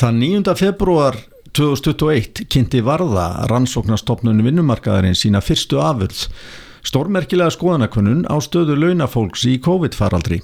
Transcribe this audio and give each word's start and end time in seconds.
Það 0.00 0.14
9. 0.16 0.52
februar 0.56 1.16
2021 1.52 2.46
kynnti 2.48 2.78
varða 2.80 3.44
rannsóknarstofnunum 3.50 4.46
vinnumarkaðarinn 4.48 5.18
sína 5.18 5.42
fyrstu 5.44 5.76
afurð, 5.84 6.22
stórmerkilega 6.88 7.52
skoðanakunnun 7.52 8.22
á 8.24 8.40
stöðu 8.40 8.78
launafólks 8.80 9.44
í 9.50 9.58
COVID-faraldri. 9.60 10.38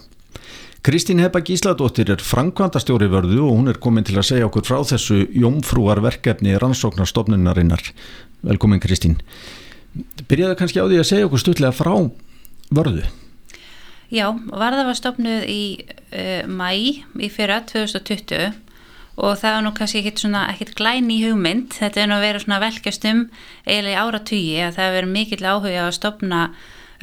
Kristín 0.84 1.22
Heppa 1.24 1.40
Gísladóttir 1.40 2.12
er 2.12 2.20
framkvæmdastjóri 2.20 3.08
vörðu 3.08 3.46
og 3.46 3.54
hún 3.54 3.72
er 3.72 3.80
komin 3.80 4.04
til 4.04 4.18
að 4.20 4.26
segja 4.28 4.50
okkur 4.50 4.66
frá 4.68 4.76
þessu 4.92 5.22
jómfrúar 5.32 6.02
verkefni 6.04 6.52
rannsóknarstofnunarinnar. 6.60 7.80
Velkomin 8.44 8.84
Kristín. 8.84 9.16
Byrjaðu 10.28 10.60
kannski 10.60 10.84
á 10.84 10.88
því 10.90 11.00
að 11.00 11.10
segja 11.14 11.30
okkur 11.30 11.44
stutlega 11.46 11.72
frá 11.72 11.94
vörðu. 12.76 13.08
Já, 14.12 14.28
varða 14.52 14.84
var 14.92 15.00
stofnuð 15.00 15.48
í 15.48 15.62
uh, 15.80 16.44
mæ 16.44 16.70
í 16.76 17.32
fyrra 17.32 17.62
2020 17.72 18.65
og 19.16 19.38
það 19.40 19.54
var 19.54 19.62
nú 19.64 19.72
kannski 19.76 20.02
ekkit 20.02 20.22
svona 20.22 20.46
ekkit 20.52 20.74
glæni 20.76 21.22
hugmynd, 21.24 21.72
þetta 21.76 22.02
er 22.02 22.10
nú 22.10 22.18
að 22.18 22.26
vera 22.26 22.60
velkjast 22.66 23.06
um 23.08 23.22
eiginlega 23.64 24.02
ára 24.04 24.20
tugi 24.20 24.58
að 24.60 24.76
það 24.76 24.96
verður 24.96 25.12
mikill 25.14 25.44
áhuga 25.44 25.86
að 25.86 25.94
stopna 25.96 26.40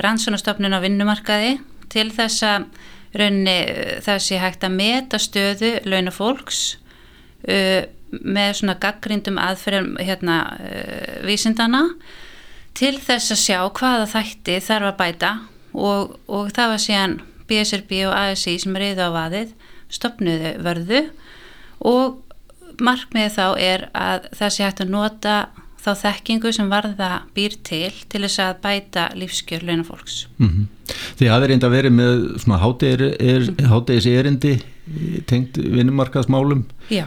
rannsónastofnun 0.01 0.77
á 0.77 0.83
vinnumarkaði 0.83 1.55
til 1.93 2.09
þess 2.13 2.45
að 2.45 2.67
raunni 3.17 3.57
það 4.05 4.21
sé 4.25 4.39
hægt 4.41 4.65
að 4.65 4.77
meta 4.77 5.19
stöðu 5.21 5.73
launafólks 5.85 6.61
uh, 7.49 7.81
með 8.13 8.49
svona 8.59 8.77
gaggrindum 8.81 9.39
aðferðum 9.41 9.97
hérna 10.01 10.37
uh, 10.57 11.17
vísindana 11.25 11.83
til 12.77 12.95
þess 13.01 13.33
að 13.33 13.41
sjá 13.41 13.59
hvaða 13.69 14.09
þætti 14.13 14.57
þarf 14.65 14.91
að 14.91 14.99
bæta 15.01 15.33
og, 15.73 16.17
og 16.29 16.49
það 16.53 16.73
var 16.73 16.81
síðan 16.81 17.19
BSRB 17.49 17.99
og 18.07 18.15
ASI 18.17 18.57
sem 18.61 18.77
reyði 18.77 19.05
á 19.05 19.09
vaðið 19.13 19.53
stopnuðu 19.93 20.55
vörðu 20.65 21.03
og 21.83 22.21
markmiðið 22.81 23.35
þá 23.35 23.47
er 23.59 23.89
að 23.93 24.29
það 24.37 24.55
sé 24.55 24.63
hægt 24.63 24.81
að 24.81 24.93
nota 24.93 25.35
þá 25.83 25.91
þekkingu 25.99 26.51
sem 26.55 26.69
varða 26.71 27.09
býr 27.35 27.57
til 27.67 27.91
til 28.09 28.21
þess 28.23 28.39
að 28.39 28.61
bæta 28.63 29.09
lífskjör 29.19 29.65
launafólks. 29.67 30.27
Mm 30.37 30.49
-hmm. 30.49 30.65
Því 31.19 31.27
að 31.27 31.33
það 31.33 31.43
er 31.43 31.51
einnig 31.51 31.67
að 31.67 31.75
veri 31.75 31.89
með 31.89 32.23
svona 32.43 32.61
háttegis 32.63 34.05
er, 34.05 34.19
erindi 34.19 34.53
tengt 35.27 35.57
vinnumarkaðsmálum? 35.57 36.65
Já, 36.89 37.05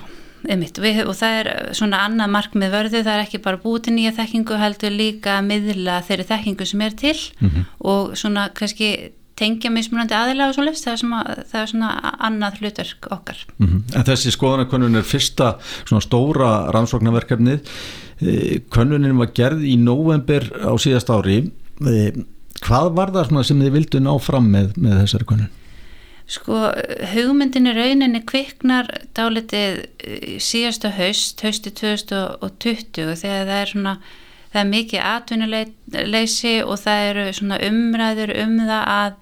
einmitt 0.48 0.78
Við, 0.78 1.02
og 1.06 1.16
það 1.16 1.38
er 1.40 1.74
svona 1.76 2.04
annað 2.06 2.32
markmið 2.36 2.72
vörðu, 2.72 3.02
það 3.02 3.14
er 3.14 3.24
ekki 3.24 3.42
bara 3.44 3.60
búið 3.60 3.82
til 3.82 3.94
nýja 3.96 4.12
þekkingu 4.16 4.58
heldur 4.60 4.92
líka 4.92 5.38
að 5.38 5.46
miðla 5.50 6.02
þeirri 6.02 6.28
þekkingu 6.30 6.66
sem 6.66 6.80
er 6.80 6.90
til 6.90 7.16
mm 7.40 7.48
-hmm. 7.48 7.64
og 7.78 8.16
svona 8.16 8.48
kannski 8.54 9.12
tengja 9.36 9.70
mismunandi 9.72 10.16
aðilega 10.16 10.50
og 10.50 10.56
svo 10.56 10.64
list 10.66 10.86
það, 10.86 11.02
það 11.50 11.60
er 11.60 11.70
svona 11.72 11.90
annað 12.28 12.60
hlutverk 12.60 13.08
okkar 13.12 13.42
mm 13.58 13.66
-hmm. 13.66 13.82
En 13.96 14.06
þessi 14.08 14.32
skoðanakönnun 14.32 14.96
er 14.96 15.02
fyrsta 15.02 15.56
svona 15.84 16.04
stóra 16.04 16.70
rannsóknarverkefnið 16.72 17.60
e, 18.20 18.60
könnunin 18.70 19.18
var 19.18 19.32
gerð 19.34 19.62
í 19.64 19.76
november 19.76 20.48
á 20.64 20.72
síðast 20.80 21.10
ári 21.10 21.52
e, 21.86 22.12
hvað 22.64 22.92
var 22.96 23.12
það 23.12 23.44
sem 23.44 23.60
þið 23.60 23.72
vildu 23.72 24.00
ná 24.00 24.18
fram 24.20 24.50
með, 24.50 24.72
með 24.76 25.00
þessari 25.04 25.28
könnun? 25.28 25.54
Sko 26.26 26.72
hugmyndin 27.14 27.68
í 27.70 27.72
rauninni 27.76 28.24
kviknar 28.26 28.88
dálitið 29.14 29.84
e, 29.98 30.38
síðasta 30.42 30.90
haust, 30.90 31.40
hausti 31.40 31.70
2020 31.70 33.14
þegar 33.14 33.46
það 33.46 33.60
er 33.60 33.66
svona 33.66 33.98
það 34.52 34.62
er 34.62 34.72
mikið 34.72 35.06
atvinnuleysi 35.10 36.56
og 36.64 36.80
það 36.82 37.04
eru 37.10 37.28
svona 37.36 37.60
umræður 37.66 38.34
um 38.42 38.58
það 38.64 38.90
að 38.96 39.20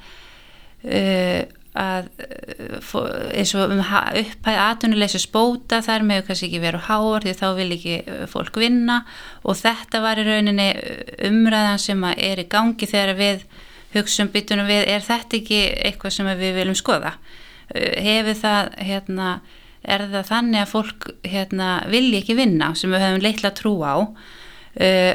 uh, 0.84 1.42
að 1.74 2.04
uh, 2.22 3.06
eins 3.34 3.52
og 3.58 3.72
um 3.74 3.80
upphæð 3.82 4.58
atvinnuleysi 4.62 5.20
spóta 5.24 5.80
þar 5.82 6.04
meðu 6.06 6.28
kannski 6.28 6.46
ekki 6.46 6.60
veru 6.62 6.82
háar 6.86 7.26
því 7.26 7.34
þá 7.40 7.46
vil 7.58 7.70
ekki 7.74 7.96
uh, 8.04 8.20
fólk 8.30 8.60
vinna. 8.62 9.00
Og 9.42 9.58
þetta 9.58 10.02
var 10.04 10.20
í 10.22 10.26
rauninni 10.28 10.68
umræðan 11.26 11.82
sem 11.82 12.06
er 12.14 12.44
í 12.44 12.46
gangi 12.50 12.86
þegar 12.86 13.18
við 13.18 13.42
hugsun 13.94 14.30
byttunum 14.34 14.70
við 14.70 14.86
er 14.94 15.02
þetta 15.02 15.40
ekki 15.40 15.60
eitthvað 15.88 16.14
sem 16.14 16.30
við 16.38 16.56
viljum 16.60 16.78
skoða? 16.78 17.16
Hefur 17.74 18.38
það 18.38 18.72
hérna 18.84 19.28
er 19.84 20.06
það 20.12 20.30
þannig 20.30 20.62
að 20.62 20.70
fólk 20.70 21.06
hérna 21.26 21.68
vilji 21.92 22.22
ekki 22.22 22.36
vinna 22.38 22.72
sem 22.78 22.92
við 22.92 23.04
höfum 23.04 23.24
leitla 23.24 23.52
trú 23.56 23.74
á 23.84 23.94
uh, 24.80 25.14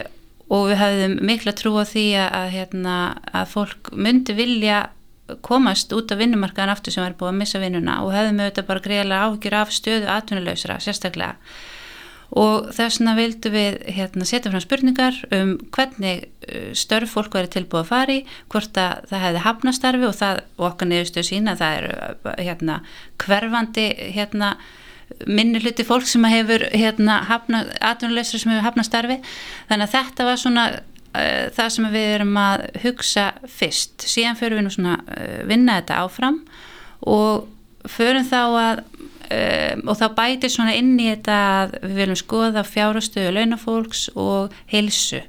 og 0.50 0.70
við 0.72 0.80
hafðum 0.82 1.18
mikla 1.30 1.54
trú 1.58 1.76
á 1.78 1.86
því 1.86 2.06
að, 2.26 2.48
hérna, 2.56 2.96
að 3.30 3.52
fólk 3.54 3.92
myndi 3.94 4.34
vilja 4.38 4.88
komast 5.46 5.94
út 5.94 6.10
af 6.10 6.18
vinnumarkaðan 6.18 6.74
aftur 6.74 6.96
sem 6.96 7.06
er 7.06 7.18
búið 7.18 7.34
að 7.34 7.42
missa 7.44 7.60
vinnuna 7.62 8.00
og 8.02 8.16
hefðum 8.16 8.40
auðvitað 8.42 8.70
bara 8.70 8.86
greiðlega 8.86 9.28
áhyggjur 9.28 9.58
af 9.60 9.76
stöðu 9.76 10.08
atvinnulegsra 10.10 10.80
sérstaklega. 10.82 11.36
Og 12.30 12.68
þess 12.78 13.00
vegna 13.00 13.16
vildum 13.18 13.54
við 13.56 13.78
hérna, 13.90 14.26
setja 14.30 14.52
fram 14.52 14.62
spurningar 14.62 15.16
um 15.34 15.56
hvernig 15.74 16.28
uh, 16.50 16.74
störf 16.78 17.16
fólk 17.18 17.38
verið 17.38 17.56
tilbúið 17.56 17.82
að 17.82 17.90
fari 17.90 18.18
hvort 18.54 18.78
að 18.78 19.08
það 19.10 19.24
hefði 19.26 19.46
hafnastarfi 19.46 20.10
og 20.10 20.18
það 20.18 20.44
og 20.58 20.68
okkar 20.70 20.92
niðurstöðu 20.92 21.30
sína 21.30 21.56
það 21.62 21.80
er 21.80 21.90
uh, 21.94 22.36
hérna, 22.38 22.82
hverfandi 23.22 23.88
hérna 24.18 24.52
minni 25.28 25.60
hluti 25.60 25.86
fólk 25.88 26.08
sem 26.08 26.24
hefur 26.30 26.64
hérna, 26.74 27.20
atvinnulegsra 27.28 28.40
sem 28.40 28.54
hefur 28.54 28.68
hafnað 28.68 28.88
starfi. 28.88 29.20
Þannig 29.70 29.88
að 29.88 29.96
þetta 29.96 30.28
var 30.28 30.42
svona 30.42 30.66
uh, 30.70 31.46
það 31.56 31.72
sem 31.76 31.88
við 31.94 32.10
erum 32.16 32.40
að 32.42 32.66
hugsa 32.84 33.30
fyrst, 33.50 34.06
síðan 34.08 34.40
förum 34.40 34.62
við 34.62 34.68
nú 34.68 34.76
svona 34.76 35.00
uh, 35.06 35.40
vinna 35.50 35.80
þetta 35.82 36.04
áfram 36.06 36.44
og 37.10 37.50
förum 37.90 38.28
þá 38.28 38.40
að 38.44 38.84
uh, 38.84 39.76
og 39.86 40.00
þá 40.00 40.06
bætir 40.20 40.54
svona 40.54 40.78
inn 40.78 40.96
í 41.00 41.10
þetta 41.12 41.42
að 41.58 41.76
við 41.84 42.00
viljum 42.04 42.22
skoða 42.24 42.66
fjárhastöðu 42.68 43.36
launafólks 43.36 44.08
og 44.16 44.56
heilsu. 44.72 45.24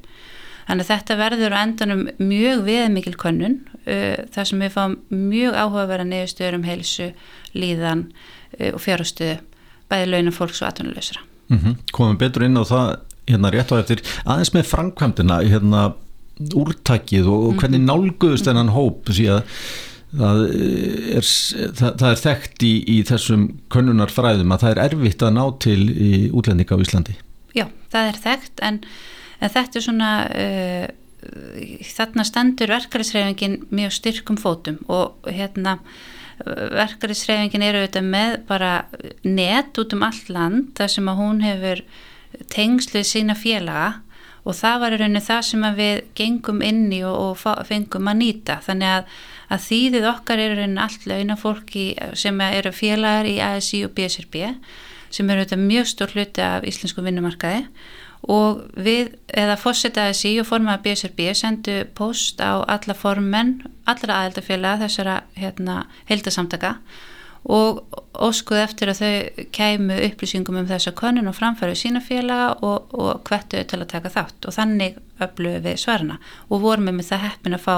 Þannig 0.69 0.87
að 0.87 0.91
þetta 0.93 1.19
verður 1.19 1.55
á 1.57 1.62
endanum 1.65 2.03
mjög 2.23 2.61
viðmikil 2.69 3.17
könnun 3.19 3.57
þar 4.31 4.47
sem 4.47 4.61
við 4.62 4.71
fáum 4.71 4.93
mjög 5.11 5.57
áhugaverða 5.57 6.05
nefnstöður 6.07 6.59
um 6.61 6.67
heilsu, 6.69 7.09
líðan 7.59 8.05
og 8.69 8.79
fjárhastöðu 8.85 9.41
bæði 9.91 10.11
launum 10.12 10.37
fólks 10.37 10.62
og 10.62 10.71
atvinnuleysra. 10.71 11.21
Mm 11.51 11.59
-hmm. 11.59 11.77
Komum 11.93 12.19
betur 12.19 12.47
inn 12.47 12.56
á 12.56 12.65
það 12.65 12.97
hérna 13.27 13.53
rétt 13.53 13.73
á 13.73 13.81
eftir 13.81 14.03
aðeins 14.25 14.55
með 14.55 14.71
framkvæmdina 14.71 15.43
hérna 15.45 15.93
úrtakið 16.56 17.28
og, 17.28 17.55
hvernig 17.61 17.83
mhm. 17.83 17.89
nálguðust 17.91 18.49
þennan 18.49 18.73
hóp 18.73 19.11
síðan 19.12 19.45
það 20.11 20.41
er, 20.50 21.27
það, 21.79 21.91
það 22.00 22.09
er 22.11 22.23
þekkt 22.25 22.65
í, 22.67 22.73
í 22.91 22.97
þessum 23.06 23.45
könnunarfræðum 23.71 24.55
að 24.55 24.65
það 24.65 24.73
er 24.73 24.83
erfitt 24.89 25.23
að 25.27 25.37
ná 25.37 25.43
til 25.62 25.83
í 25.91 26.12
útlendinga 26.34 26.79
á 26.79 26.83
Íslandi. 26.83 27.17
Já, 27.55 27.67
það 27.93 28.09
er 28.09 28.19
þekkt 28.25 28.65
en, 28.67 28.81
en 29.39 29.53
þetta 29.55 29.79
er 29.79 29.87
svona 29.87 30.11
uh, 30.31 30.87
þarna 31.93 32.27
stendur 32.27 32.75
verkefælisreifingin 32.75 33.61
mjög 33.71 33.95
styrkum 33.99 34.41
fótum 34.41 34.81
og 34.91 35.31
hérna 35.31 35.79
verkarisreifingin 36.47 37.65
eru 37.65 37.83
auðvitað 37.83 38.06
með 38.12 38.37
bara 38.49 38.71
net 39.25 39.81
út 39.81 39.97
um 39.97 40.05
allt 40.06 40.31
land 40.33 40.71
þar 40.78 40.95
sem 40.95 41.11
að 41.11 41.21
hún 41.21 41.43
hefur 41.45 41.83
tengslið 42.53 43.06
sína 43.09 43.37
félaga 43.39 44.01
og 44.49 44.56
það 44.56 44.79
var 44.83 44.95
í 44.95 45.00
rauninni 45.00 45.23
það 45.25 45.43
sem 45.50 45.67
við 45.77 46.03
gengum 46.17 46.62
inn 46.65 46.87
í 46.97 47.03
og, 47.05 47.37
og 47.45 47.65
fengum 47.69 48.09
að 48.09 48.21
nýta. 48.23 48.56
Þannig 48.65 48.95
að, 48.95 49.17
að 49.53 49.65
þýðið 49.67 50.06
okkar 50.15 50.45
eru 50.45 50.59
rauninni 50.59 50.84
allt 50.84 51.09
launa 51.11 51.37
fólki 51.41 51.87
sem 52.19 52.41
eru 52.47 52.73
félagar 52.75 53.29
í 53.29 53.37
ASI 53.45 53.84
og 53.87 53.93
BSRB 53.99 54.47
sem 55.11 55.31
eru 55.31 55.43
auðvitað 55.43 55.67
mjög 55.67 55.91
stór 55.91 56.15
hluti 56.15 56.45
af 56.47 56.67
íslensku 56.71 57.05
vinnumarkaði 57.05 57.67
og 58.28 58.64
við, 58.76 59.14
eða 59.32 59.56
fórsetaði 59.60 60.16
sí 60.16 60.34
og 60.41 60.48
formaði 60.48 60.91
BSRB 60.91 61.31
sendu 61.38 61.76
post 61.97 62.42
á 62.44 62.60
alla 62.60 62.97
formenn, 62.97 63.60
allra 63.88 64.20
aðeldafélag 64.20 64.84
þessara 64.84 65.22
hérna, 65.38 65.84
heldasamtaka 66.10 66.76
og 67.48 67.81
óskuði 68.20 68.60
eftir 68.66 68.91
að 68.92 69.00
þau 69.00 69.44
kæmu 69.56 69.97
upplýsingum 70.10 70.58
um 70.60 70.69
þessa 70.69 70.92
konun 70.92 71.31
og 71.31 71.38
framfæru 71.38 71.76
sína 71.78 72.02
félaga 72.05 72.50
og, 72.61 72.93
og 72.93 73.22
hvettu 73.25 73.62
til 73.64 73.81
að 73.81 73.93
taka 73.94 74.12
þátt. 74.12 74.44
Og 74.44 74.56
þannig 74.56 74.99
öfluðu 75.25 75.62
við 75.64 75.78
svarna 75.81 76.19
og 76.50 76.61
vorum 76.66 76.90
við 76.90 76.99
með 76.99 77.12
það 77.14 77.25
heppin 77.25 77.56
að 77.56 77.64
fá 77.64 77.76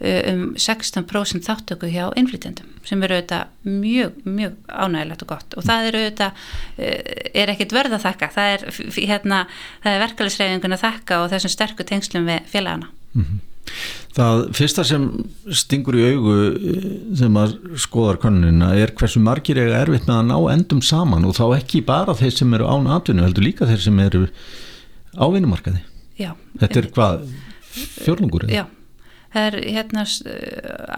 um 0.00 0.54
16% 0.56 1.44
þáttöku 1.44 1.90
hjá 1.92 2.06
innflytjandum 2.16 2.68
sem 2.88 3.02
eru 3.04 3.18
auðvitað 3.18 3.68
mjög, 3.68 4.14
mjög 4.24 4.54
ánægilegt 4.72 5.24
og 5.26 5.28
gott. 5.34 5.56
Og 5.60 5.66
það 5.66 5.90
eru 5.90 6.00
auðvitað 6.00 6.40
uh, 6.40 7.20
er 7.42 7.52
ekkit 7.52 7.74
verð 7.76 7.96
að 7.98 8.06
þakka. 8.06 8.30
Það 8.36 8.54
er, 8.54 8.64
hérna, 8.96 9.42
er 9.84 10.00
verkefælisreifingun 10.06 10.76
að 10.78 10.82
þakka 10.86 11.20
og 11.20 11.28
þessum 11.34 11.54
sterku 11.56 11.86
tengslum 11.88 12.30
við 12.30 12.48
félagana. 12.54 12.88
Mm 13.12 13.26
-hmm. 13.26 13.46
Það 14.16 14.40
fyrsta 14.56 14.84
sem 14.84 15.04
stingur 15.52 15.94
í 16.00 16.08
augu 16.14 16.38
uh, 16.48 16.88
sem 17.20 17.36
að 17.36 17.54
skoðar 17.76 18.22
konunina 18.24 18.72
er 18.74 18.96
hversu 18.96 19.20
margir 19.20 19.60
eiga 19.60 19.84
erfitt 19.84 20.08
með 20.08 20.16
að 20.16 20.26
ná 20.32 20.52
endum 20.56 20.82
saman 20.82 21.28
og 21.28 21.36
þá 21.36 21.60
ekki 21.60 21.84
bara 21.84 22.16
þeir 22.16 22.32
sem 22.32 22.54
eru 22.54 22.64
án 22.66 22.88
atvinnu 22.88 23.22
heldur 23.22 23.44
líka 23.44 23.68
þeir 23.68 23.84
sem 23.84 24.00
eru 24.00 24.26
á 25.12 25.24
vinnumarkaði. 25.28 25.84
Já, 26.16 26.34
Þetta 26.58 26.78
er 26.80 26.92
hvað? 26.96 27.30
Fjörlungur? 28.00 28.48
Já 28.50 28.66
það 29.32 29.48
er 29.48 29.56
hérna 29.76 30.04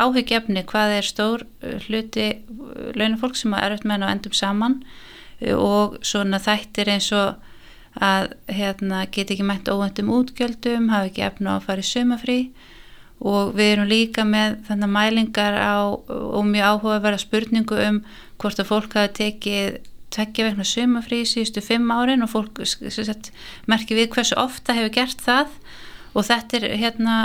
áhyggjefni 0.02 0.64
hvað 0.69 0.99
er 0.99 1.08
stór 1.08 1.46
uh, 1.46 1.79
hluti 1.87 2.29
uh, 2.32 2.90
launafólk 2.99 3.38
sem 3.38 3.55
er 3.58 3.76
eftir 3.76 3.90
með 3.90 3.99
henn 3.99 4.08
á 4.08 4.12
endum 4.14 4.37
saman 4.37 4.82
og 5.43 5.96
svona 6.06 6.38
þættir 6.38 6.93
eins 6.93 7.08
og 7.19 7.40
að 8.00 8.31
hérna, 8.49 9.05
geti 9.12 9.34
ekki 9.34 9.44
mætt 9.44 9.69
óvendum 9.69 10.12
útgjöldum, 10.14 10.88
hafi 10.93 11.11
ekki 11.11 11.25
efna 11.26 11.56
á 11.56 11.58
að 11.58 11.67
fara 11.67 11.82
í 11.82 11.88
sumafrí 11.88 12.38
og 13.23 13.52
við 13.58 13.73
erum 13.75 13.90
líka 13.90 14.25
með 14.26 14.56
þannig 14.69 14.93
mælingar 14.94 15.58
á 15.58 15.93
og 15.93 16.44
mjög 16.49 16.69
áhuga 16.70 16.96
að 16.96 17.05
vera 17.06 17.20
spurningu 17.23 17.81
um 17.88 18.00
hvort 18.43 18.62
að 18.62 18.70
fólk 18.70 18.96
hafi 18.99 19.12
tekið 19.19 19.76
tveggja 20.12 20.49
vegna 20.49 20.67
sumafrí 20.67 21.23
síðustu 21.28 21.62
fimm 21.64 21.93
árin 21.94 22.25
og 22.25 22.32
fólk 22.32 22.62
sett, 22.67 23.31
merki 23.70 23.96
við 23.96 24.11
hversu 24.17 24.37
ofta 24.40 24.76
hefur 24.76 24.96
gert 24.96 25.23
það 25.25 25.55
og 26.12 26.26
þetta 26.29 26.59
er 26.59 26.76
hérna 26.81 27.17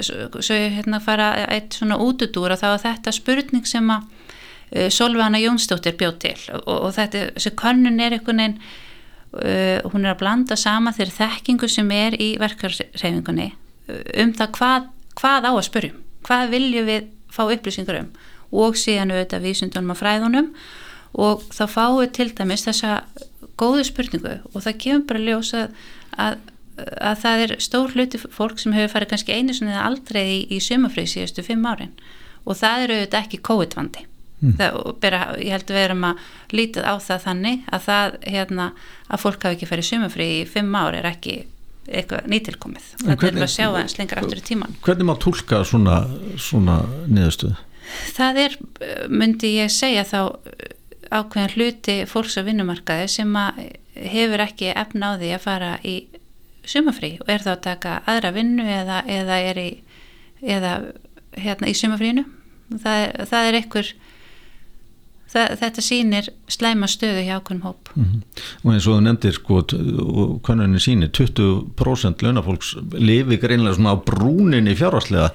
svo 0.00 0.56
ég 0.56 0.78
hérna 0.78 1.02
fara 1.04 1.32
eitt 1.52 1.76
svona 1.76 1.98
útudúr 2.00 2.54
og 2.54 2.60
þá 2.62 2.68
er 2.72 2.84
þetta 2.86 3.12
spurning 3.16 3.66
sem 3.68 3.90
að 3.92 4.06
uh, 4.06 4.88
Solveigana 4.88 5.42
Jónsdóttir 5.42 5.98
bjóð 6.00 6.16
til. 6.24 6.38
Og, 6.62 6.72
og 6.88 6.96
þetta, 6.96 7.28
þessi 7.36 7.54
könnun 7.60 8.00
er 8.00 8.16
einhvern 8.16 8.42
veginn 8.42 8.58
uh, 9.36 9.92
hún 9.92 10.06
er 10.06 10.14
að 10.14 10.22
blanda 10.24 10.56
sama 10.56 10.94
þeirri 10.96 11.18
þekkingu 11.18 11.68
sem 11.68 11.92
er 11.96 12.16
í 12.20 12.34
verkarreifingunni 12.40 13.52
um 13.92 14.30
það 14.36 14.52
hvað 14.56 14.90
hvað 15.18 15.48
á 15.48 15.52
að 15.52 15.66
spyrjum, 15.66 15.98
hvað 16.26 16.52
viljum 16.52 16.88
við 16.88 17.10
fá 17.32 17.42
upplýsingar 17.46 18.00
um. 18.02 18.08
Og 18.52 18.76
síðan 18.76 19.14
auðvitað 19.14 19.46
vísundunum 19.46 19.94
á 19.94 19.96
fræðunum. 19.96 20.48
Og 21.12 21.44
þá 21.52 21.64
fáum 21.68 22.00
við 22.00 22.10
til 22.18 22.28
dæmis 22.36 22.64
þessa 22.66 23.02
góðu 23.60 23.84
spurningu 23.84 24.38
og 24.52 24.64
það 24.64 24.78
kemur 24.80 25.06
bara 25.10 25.24
ljósa 25.26 25.62
að, 26.16 26.38
að 26.78 27.18
það 27.22 27.44
er 27.44 27.54
stór 27.60 27.92
hluti 27.96 28.20
fólk 28.22 28.60
sem 28.60 28.74
hefur 28.76 28.94
farið 28.94 29.12
kannski 29.12 29.36
einu 29.36 29.56
svona 29.56 29.84
aldrei 29.86 30.24
í, 30.24 30.38
í 30.56 30.60
sumafrið 30.62 31.10
síðustu 31.12 31.44
fimm 31.46 31.66
árin 31.68 31.92
og 32.44 32.58
það 32.58 32.86
eru 32.86 32.98
auðvitað 32.98 33.18
ekki 33.20 33.40
COVID-vandi 33.48 34.04
mm. 34.42 34.54
það, 34.58 35.32
ég 35.42 35.54
held 35.54 35.66
að 35.66 35.76
við 35.76 35.86
erum 35.86 36.06
að 36.08 36.22
lítið 36.56 36.88
á 36.88 36.94
það 37.06 37.24
þannig 37.26 37.66
að 37.68 37.88
það 37.88 38.16
hérna, 38.34 38.68
að 39.08 39.24
fólk 39.24 39.46
hafi 39.46 39.58
ekki 39.58 39.70
farið 39.70 39.88
sumafrið 39.90 40.36
í 40.36 40.44
fimm 40.52 40.78
ári 40.78 41.02
er 41.02 41.10
ekki 41.12 41.36
eitthvað 41.90 42.30
nýtilkomið 42.30 42.88
þetta 43.02 43.28
er 43.28 43.42
að 43.42 43.52
sjá 43.52 43.66
aðeins 43.66 43.98
lengur 43.98 44.22
aftur 44.22 44.38
í 44.38 44.46
tíman 44.46 44.76
Hvernig 44.86 45.08
má 45.08 45.16
tólka 45.20 45.62
svona, 45.66 45.98
svona 46.38 46.78
niðurstöðu? 47.10 47.56
Það 48.14 48.38
er, 48.44 48.54
myndi 49.10 49.56
ég 49.58 49.72
segja 49.74 50.04
þá 50.06 50.20
ákveðan 51.12 51.52
hluti 51.56 51.96
fólks 52.08 52.38
á 52.38 52.46
vinnumarkaði 52.46 53.08
sem 53.10 53.34
hefur 53.92 54.44
ekki 54.46 54.70
efna 54.72 55.12
á 55.12 55.18
því 55.20 55.32
að 55.36 55.42
fara 55.42 55.72
í 55.84 55.96
sumafrí 56.64 57.16
og 57.20 57.32
er 57.32 57.44
þá 57.44 57.52
að 57.56 57.64
taka 57.66 57.96
aðra 58.06 58.32
vinnu 58.36 58.66
eða, 58.66 59.02
eða 59.06 59.40
er 59.50 59.58
í 59.62 59.70
eða 60.42 60.72
hérna 61.38 61.70
í 61.70 61.76
sumafrínu 61.78 62.24
það, 62.82 63.04
það 63.30 63.48
er 63.48 63.58
einhver 63.60 63.92
það, 65.32 65.54
þetta 65.62 65.84
sýnir 65.84 66.28
slæma 66.52 66.88
stöðu 66.90 67.24
hjá 67.26 67.34
okkur 67.38 67.56
um 67.56 67.62
hóp 67.66 67.92
mm 67.94 68.04
-hmm. 68.04 68.42
og 68.62 68.72
eins 68.72 68.86
og 68.86 68.96
þú 68.96 69.04
nefndir 69.06 69.36
sko 69.36 69.60
konunin 70.46 70.82
sýnir 70.82 71.10
20% 71.10 72.22
launafólks 72.22 72.74
lifi 72.92 73.38
greinlega 73.38 73.74
svona 73.76 73.94
á 73.96 74.04
brúninni 74.04 74.76
fjárháslega 74.76 75.30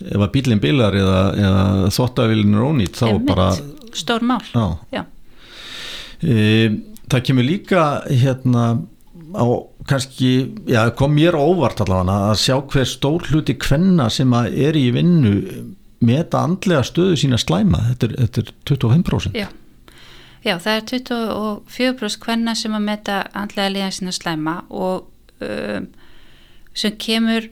ef 0.00 0.20
að 0.20 0.32
bílinn 0.32 0.60
bilar 0.60 0.94
eða, 0.94 1.20
eða 1.36 1.90
þóttavillin 1.90 2.54
er 2.54 2.66
ónýtt 2.70 2.96
þá 2.96 3.06
Einmitt. 3.08 3.26
bara 3.26 3.52
stór 3.92 4.22
mál 4.22 4.42
Já. 4.54 4.78
Já. 4.92 5.04
E, 6.22 6.70
það 7.08 7.22
kemur 7.22 7.44
líka 7.44 8.02
hérna 8.08 8.82
á 9.34 9.44
kannski, 9.88 10.54
já 10.70 10.90
kom 10.96 11.14
mér 11.16 11.36
óvart 11.36 11.82
allavega 11.84 12.30
að 12.30 12.38
sjá 12.40 12.56
hver 12.72 12.88
stór 12.88 13.26
hluti 13.30 13.56
kvenna 13.60 14.08
sem 14.12 14.32
að 14.36 14.56
er 14.68 14.78
í 14.78 14.86
vinnu 14.94 15.34
meta 16.04 16.44
andlega 16.44 16.84
stöðu 16.86 17.18
sína 17.20 17.40
slæma 17.40 17.82
þetta 17.90 18.08
er, 18.08 18.16
þetta 18.22 18.44
er 18.44 18.54
25% 18.70 19.38
Já. 19.38 19.48
Já, 20.44 20.58
það 20.60 20.74
er 20.74 20.82
24% 20.90 22.24
hvenna 22.26 22.52
sem 22.58 22.74
að 22.76 22.86
meta 22.88 23.20
andlega 23.32 23.72
líðan 23.72 23.94
sína 23.96 24.12
slæma 24.12 24.56
og 24.68 25.06
um, 25.40 25.86
sem 26.76 26.96
kemur 27.00 27.48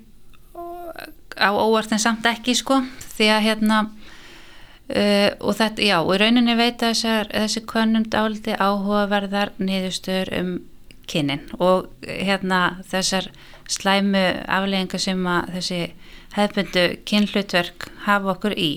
á 1.32 1.49
óvart 1.56 1.93
en 1.93 2.02
samt 2.02 2.26
ekki 2.29 2.55
sko 2.58 2.82
því 3.14 3.29
að 3.32 3.46
hérna 3.46 3.79
uh, 3.87 5.31
og 5.40 5.56
þetta, 5.56 5.87
já, 5.87 5.96
og 6.02 6.19
rauninni 6.20 6.56
veit 6.58 6.82
þessar, 6.82 7.31
þessi 7.32 7.64
konum 7.69 8.05
dáliti 8.12 8.56
áhugaverðar 8.56 9.55
niðurstöður 9.62 10.34
um 10.40 10.52
kynnin 11.11 11.47
og 11.59 11.89
hérna 12.07 12.83
þessar 12.89 13.31
slæmu 13.71 14.23
aflegginga 14.47 15.01
sem 15.01 15.27
að 15.29 15.57
þessi 15.57 15.81
hefbundu 16.37 16.85
kynhlutverk 17.09 17.89
hafa 18.07 18.37
okkur 18.37 18.55
í. 18.57 18.73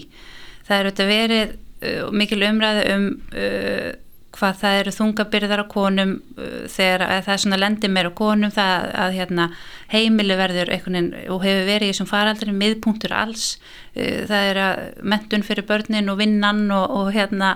Það 0.65 0.79
eru 0.79 0.91
þetta 0.91 1.07
verið 1.09 1.53
uh, 1.53 2.09
mikil 2.15 2.41
umræði 2.47 2.89
um 2.95 3.05
uh, 3.35 3.93
hvað 4.35 4.57
það 4.59 4.77
eru 4.81 4.93
þungabyrðar 4.97 5.63
á 5.63 5.65
konum 5.71 6.11
uh, 6.35 6.65
þegar 6.71 7.05
það 7.23 7.31
er 7.35 7.41
svona 7.45 7.61
lendir 7.61 7.93
meira 7.93 8.11
á 8.11 8.19
konum 8.19 8.51
það 8.51 8.89
að 9.05 9.15
hérna, 9.19 9.47
heimili 9.93 10.37
verður 10.39 10.73
einhvern 10.75 10.97
veginn 10.99 11.31
og 11.31 11.45
hefur 11.45 11.69
verið 11.69 11.87
í 11.87 11.93
þessum 11.93 12.11
faraldri 12.11 12.55
miðpunktur 12.55 13.15
alls. 13.15 13.47
Uh, 13.95 14.25
það 14.27 14.51
er 14.51 14.61
að 14.65 14.85
mentun 15.13 15.45
fyrir 15.47 15.67
börnin 15.69 16.11
og 16.11 16.19
vinnan 16.21 16.65
og, 16.75 16.85
og 16.99 17.13
hérna 17.15 17.55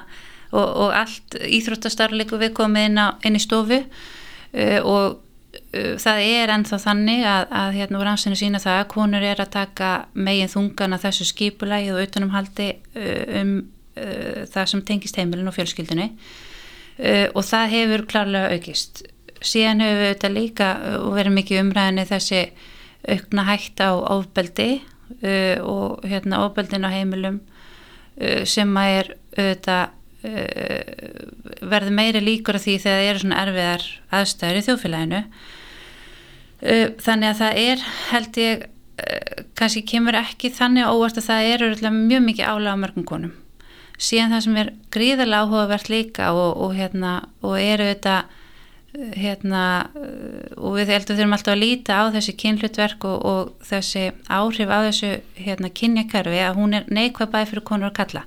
og, 0.52 0.66
og 0.66 0.96
allt 0.96 1.38
íþróttastarleiku 1.46 2.40
við 2.42 2.56
komið 2.58 2.90
inn, 2.90 3.02
á, 3.02 3.08
inn 3.26 3.38
í 3.38 3.44
stofu 3.44 3.84
og 4.84 5.20
Uh, 5.50 5.96
það 5.98 6.20
er 6.30 6.52
ennþá 6.54 6.78
þannig 6.84 7.24
að, 7.26 7.44
að 7.58 7.76
hérna 7.80 8.00
úr 8.00 8.10
ansinu 8.12 8.38
sína 8.38 8.60
það 8.62 8.76
að 8.80 8.90
konur 8.92 9.24
er 9.26 9.40
að 9.42 9.52
taka 9.56 9.90
megin 10.14 10.52
þungan 10.52 10.94
að 10.94 11.08
þessu 11.08 11.26
skipulægi 11.30 11.90
og 11.94 12.02
utanumhaldi 12.04 12.68
uh, 12.78 13.40
um 13.40 13.52
uh, 13.98 14.46
það 14.50 14.70
sem 14.70 14.84
tengist 14.86 15.18
heimilin 15.18 15.50
og 15.50 15.58
fjölskyldunni. 15.58 16.08
Uh, 17.00 17.28
og 17.34 17.42
það 17.50 17.74
hefur 17.74 18.06
klárlega 18.12 18.54
aukist. 18.54 19.04
Síðan 19.42 19.82
hefur 19.86 20.04
við 20.04 20.12
þetta 20.12 20.34
líka 20.36 20.70
og 21.00 21.12
verið 21.18 21.38
mikið 21.40 21.64
umræðinni 21.64 22.08
þessi 22.10 22.44
aukna 23.10 23.46
hægt 23.50 23.82
á 23.82 23.90
ofbeldi 23.96 24.72
uh, 24.80 25.58
og 25.66 26.10
hérna 26.10 26.44
ofbeldin 26.46 26.86
á 26.86 26.94
heimilum 26.94 27.42
sem 28.20 28.74
að 28.76 28.94
er 28.98 29.10
auðvitað 29.38 29.86
Eh, 29.86 29.99
verður 30.20 31.96
meiri 31.96 32.22
líkur 32.24 32.58
af 32.60 32.66
því 32.66 32.76
þegar 32.84 33.00
það 33.00 33.10
eru 33.10 33.22
svona 33.24 33.42
erfiðar 33.44 33.86
aðstæður 34.20 34.60
í 34.60 34.64
þjóðfélaginu. 34.68 35.22
Eh, 36.60 36.88
þannig 37.00 37.30
að 37.30 37.40
það 37.40 37.60
er 37.64 37.86
held 38.10 38.40
ég 38.42 38.66
eh, 39.00 39.44
kannski 39.60 39.86
kemur 39.88 40.18
ekki 40.20 40.52
þannig 40.52 40.90
óvart 40.92 41.22
að 41.22 41.30
það 41.30 41.52
eru 41.54 41.94
mjög 41.96 42.26
mikið 42.26 42.50
álega 42.52 42.76
á 42.76 42.82
mörgum 42.82 43.08
konum. 43.08 43.38
Síðan 44.00 44.36
það 44.36 44.44
sem 44.44 44.60
er 44.60 44.74
gríðarlega 44.96 45.46
áhugavert 45.46 45.90
líka 45.92 46.34
og, 46.36 46.52
og, 46.60 46.76
hérna, 46.76 47.16
og 47.44 47.56
eru 47.60 47.88
þetta 47.94 48.20
hérna 48.90 49.64
og 50.58 50.80
við 50.80 50.92
heldur 50.96 51.18
þurfum 51.20 51.36
alltaf 51.36 51.54
að 51.54 51.62
líta 51.62 52.00
á 52.02 52.04
þessi 52.16 52.34
kynlutverk 52.42 53.06
og, 53.06 53.18
og 53.22 53.68
þessi 53.70 54.08
áhrif 54.26 54.72
á 54.72 54.80
þessu 54.88 55.12
hérna, 55.38 55.70
kynjakarfi 55.70 56.40
að 56.42 56.58
hún 56.58 56.74
er 56.80 56.88
neikvæð 56.90 57.30
bæð 57.36 57.52
fyrir 57.52 57.68
konur 57.70 57.92
að 57.92 58.00
kalla 58.00 58.24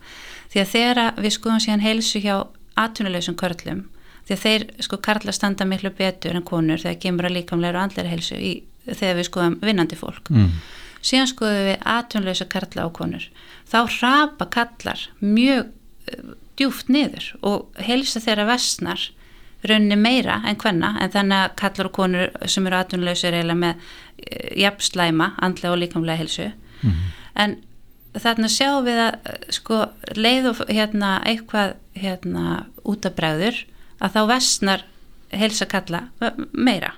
því 0.53 0.61
að 0.63 0.73
þegar 0.75 1.23
við 1.25 1.35
skoðum 1.37 1.65
síðan 1.65 1.85
heilsu 1.87 2.23
hjá 2.23 2.37
atvinnuleysum 2.81 3.37
körlum 3.41 3.87
því 4.27 4.37
að 4.37 4.43
þeir 4.45 4.67
sko 4.87 4.99
karla 5.03 5.35
standa 5.35 5.67
miklu 5.69 5.93
betur 5.97 6.37
en 6.37 6.47
konur 6.47 6.81
þegar 6.83 7.01
gemur 7.03 7.29
að 7.29 7.37
líkamlega 7.39 7.79
og 7.79 7.87
andlega 7.87 8.13
heilsu 8.13 8.39
í, 8.39 8.53
þegar 8.87 9.19
við 9.19 9.29
skoðum 9.29 9.57
vinnandi 9.65 9.99
fólk 9.99 10.31
mm. 10.33 10.53
síðan 11.01 11.33
skoðum 11.33 11.67
við 11.71 11.89
atvinnuleysa 11.95 12.49
karla 12.53 12.87
og 12.87 12.95
konur 12.99 13.27
þá 13.73 13.79
rapa 14.03 14.49
kallar 14.53 15.09
mjög 15.25 15.67
uh, 15.67 16.37
djúft 16.61 16.93
niður 16.93 17.33
og 17.49 17.83
heilsa 17.83 18.23
þeirra 18.23 18.47
vestnar 18.53 19.09
raunni 19.67 19.99
meira 19.99 20.41
en 20.47 20.59
hvenna 20.59 20.95
en 21.03 21.13
þannig 21.15 21.45
að 21.45 21.59
kallar 21.61 21.91
og 21.91 21.97
konur 21.99 22.33
sem 22.51 22.67
eru 22.69 22.79
atvinnuleysur 22.79 23.35
eiginlega 23.35 23.63
með 23.65 23.83
uh, 23.83 24.49
jafnslæma 24.63 25.33
andlega 25.43 25.75
og 25.75 25.83
líkamlega 25.83 26.23
heilsu 26.23 26.49
mm. 26.83 27.05
en 27.43 27.59
þarna 28.21 28.49
sjáum 28.52 28.87
við 28.87 29.02
að 29.07 29.37
sko 29.57 29.78
leið 30.16 30.49
og 30.50 30.64
hérna 30.69 31.12
eitthvað 31.28 31.76
hérna 31.97 32.64
út 32.88 33.07
af 33.09 33.16
bræður 33.16 33.62
að 34.02 34.16
þá 34.16 34.23
vestnar 34.33 34.85
heilsa 35.33 35.69
kalla 35.71 36.07
meira. 36.52 36.95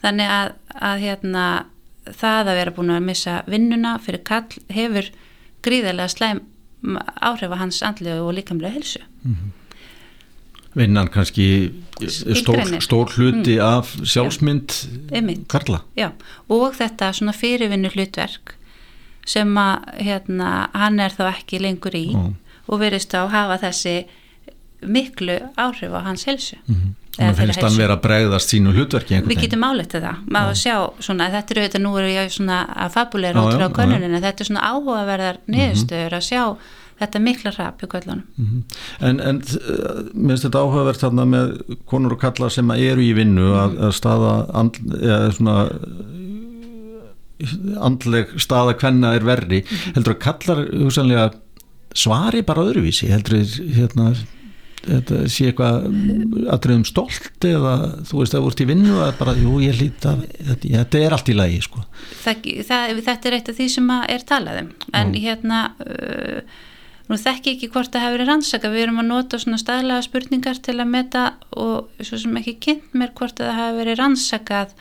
Þannig 0.00 0.32
að, 0.32 0.52
að 0.80 1.04
hérna 1.04 1.44
það 2.08 2.50
að 2.50 2.58
vera 2.60 2.74
búin 2.74 2.94
að 2.94 3.06
missa 3.06 3.40
vinnuna 3.50 3.94
fyrir 4.02 4.24
kall 4.26 4.48
hefur 4.72 5.10
gríðarlega 5.64 6.14
slæm 6.14 6.44
áhrif 7.20 7.50
að 7.50 7.60
hans 7.60 7.82
andlega 7.84 8.22
og 8.24 8.34
líkamlega 8.38 8.74
heilsu. 8.78 9.02
Mm 9.22 9.34
-hmm. 9.34 9.56
Vinnan 10.74 11.08
kannski 11.08 11.72
stór, 12.08 12.62
stór 12.80 13.10
hluti 13.16 13.56
mm. 13.58 13.64
af 13.64 13.90
sjálfsmynd 14.06 14.72
Karla. 15.48 15.82
Já, 15.96 16.12
og 16.48 16.74
þetta 16.74 17.12
svona 17.12 17.32
fyrirvinnu 17.32 17.90
hlutverk 17.90 18.54
sem 19.26 19.58
að 19.58 19.90
hérna, 20.00 20.70
hann 20.72 21.00
er 21.00 21.14
þá 21.14 21.26
ekki 21.34 21.60
lengur 21.60 21.96
í 21.96 22.08
mm. 22.14 22.32
og 22.68 22.80
verist 22.80 23.14
á 23.14 23.24
að 23.24 23.34
hafa 23.34 23.60
þessi 23.66 23.96
miklu 24.80 25.36
áhrif 25.60 25.92
á 25.92 26.00
hans 26.06 26.24
helsu 26.24 26.56
mm 26.56 26.74
-hmm. 26.74 26.92
það 27.16 27.34
finnst 27.36 27.62
hann 27.62 27.76
vera 27.76 27.96
að 27.96 28.02
bregðast 28.06 28.48
sínu 28.48 28.72
hlutverki 28.72 29.22
við 29.26 29.40
getum 29.44 29.64
áletta 29.64 30.00
það 30.00 30.16
maður 30.26 30.54
sjá 30.56 30.76
svona, 30.98 31.30
þetta 31.30 31.54
eru 31.54 31.62
þetta 31.66 31.78
nú 31.78 31.96
er 31.98 32.04
ég 32.08 32.32
svona 32.32 32.64
að 32.64 32.92
fabulera 32.96 33.42
út 33.44 33.54
frá 33.54 33.68
konuninu 33.68 34.20
þetta 34.20 34.40
er 34.40 34.46
svona 34.46 34.68
áhugaverðar 34.72 35.36
mhm. 35.44 35.56
niðurstöður 35.56 36.14
að 36.16 36.28
sjá 36.30 36.56
þetta 37.00 37.20
mikla 37.24 37.52
rap 37.56 37.82
í 37.82 37.88
kvöldunum. 37.88 38.24
Mm 38.36 38.46
-hmm. 38.46 38.62
En, 39.08 39.20
en 39.20 39.36
mér 40.14 40.34
finnst 40.34 40.44
þetta 40.44 40.62
áhugavert 40.64 41.00
þarna 41.00 41.24
með 41.24 41.76
konur 41.86 42.12
og 42.12 42.20
kalla 42.20 42.50
sem 42.50 42.70
eru 42.70 43.02
í 43.02 43.12
vinnu 43.16 43.46
mm 43.46 43.52
-hmm. 43.52 43.62
að, 43.64 43.84
að 43.86 43.92
staða 43.92 44.34
and, 44.54 44.80
eða 45.00 45.32
svona 45.32 45.56
andleg 47.80 48.34
staða 48.40 48.76
hvenna 48.80 49.14
er 49.14 49.24
verri. 49.24 49.62
-hmm. 49.62 49.94
Heldur 49.96 50.16
að 50.16 50.22
kallar 50.26 50.66
hugsanlega 50.72 51.30
svari 51.94 52.42
bara 52.42 52.66
öðruvísi? 52.68 53.10
Heldur 53.10 53.40
að 53.40 53.56
hérna 53.74 54.12
þetta 54.80 55.26
sé 55.30 55.50
eitthvað 55.50 55.86
aðröðum 56.54 56.86
stolt 56.88 57.44
eða 57.46 57.74
þú 58.08 58.22
veist 58.22 58.34
að 58.36 58.44
þú 58.44 58.50
ert 58.52 58.62
í 58.62 58.66
vinnu 58.70 58.96
að 59.04 59.12
bara, 59.18 59.34
jú 59.36 59.58
ég 59.62 59.76
hlýta 59.76 60.14
þetta 60.62 61.00
er 61.00 61.16
allt 61.16 61.30
í 61.32 61.36
lagi 61.36 61.60
sko 61.66 61.84
það, 62.22 62.48
það, 62.68 63.02
þetta 63.08 63.30
er 63.30 63.36
eitt 63.36 63.52
af 63.52 63.58
því 63.58 63.68
sem 63.74 63.92
er 64.00 64.26
talaðum 64.30 64.70
en 64.96 65.12
Jú. 65.12 65.24
hérna 65.26 65.60
uh, 65.84 66.40
nú 67.10 67.18
þekki 67.20 67.56
ekki 67.56 67.70
hvort 67.74 67.92
það 67.92 68.06
hefur 68.06 68.16
verið 68.16 68.32
rannsaka 68.32 68.72
við 68.72 68.86
erum 68.86 69.02
að 69.02 69.10
nota 69.10 69.42
svona 69.42 69.60
staðlega 69.60 70.06
spurningar 70.06 70.62
til 70.64 70.78
að 70.78 70.92
meta 70.94 71.26
og 71.50 71.90
svo 72.00 72.22
sem 72.22 72.40
ekki 72.40 72.56
kynnt 72.68 72.96
mér 72.96 73.12
hvort 73.18 73.40
það 73.40 73.56
hefur 73.60 73.80
verið 73.82 74.00
rannsakað 74.00 74.74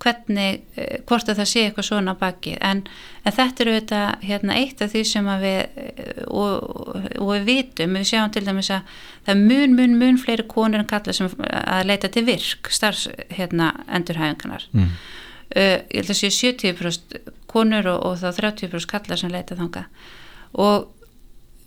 hvernig, 0.00 0.60
eh, 0.76 1.00
hvort 1.08 1.28
að 1.28 1.40
það 1.40 1.48
sé 1.50 1.64
eitthvað 1.66 1.86
svona 1.90 2.14
baki 2.18 2.54
en, 2.64 2.82
en 3.24 3.36
þetta 3.36 3.64
eru 3.64 3.74
þetta 3.76 4.02
hérna, 4.24 4.56
eitt 4.56 4.82
af 4.84 4.92
því 4.94 5.02
sem 5.08 5.30
við 5.42 5.58
eh, 5.60 6.22
og, 6.26 6.70
og 7.20 7.32
við 7.34 7.48
vitum 7.48 7.98
við 7.98 8.06
sjáum 8.10 8.32
til 8.34 8.44
dæmis 8.46 8.70
að 8.74 8.94
það 9.26 9.34
er 9.34 9.42
mun, 9.42 9.76
mun, 9.78 9.98
mun 10.00 10.20
fleiri 10.20 10.46
konur 10.50 10.82
en 10.82 10.88
kalla 10.90 11.16
sem 11.16 11.28
að 11.50 11.90
leita 11.90 12.12
til 12.12 12.24
virk 12.28 12.70
starfs 12.72 13.08
hérna, 13.34 13.72
endurhæfinganar 13.88 14.64
mm. 14.72 14.88
uh, 15.56 15.76
ég 15.76 16.00
held 16.00 16.14
að 16.14 16.20
sé 16.22 16.32
70% 16.38 17.20
konur 17.50 17.90
og, 17.92 18.00
og 18.08 18.16
þá 18.22 18.40
30% 18.56 18.90
kalla 18.90 19.20
sem 19.20 19.32
leita 19.32 19.58
þanga 19.58 19.84
og, 20.54 20.88